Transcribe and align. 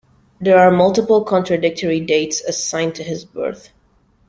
There 0.39 0.57
are 0.57 0.71
multiple 0.71 1.23
contradictory 1.23 1.99
dates 1.99 2.41
assigned 2.41 2.95
to 2.95 3.03
his 3.03 3.23
birth. 3.23 3.69